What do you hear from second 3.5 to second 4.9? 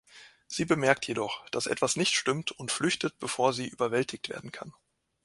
sie überwältigt werden kann.